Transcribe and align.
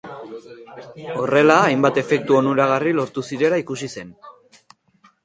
Horrela, 1.23 1.57
hainbat 1.65 1.99
efektu 2.03 2.37
onuragarri 2.39 2.95
lortu 3.01 3.25
zirela 3.29 3.61
ikusi 3.65 3.91
zen. 4.01 4.11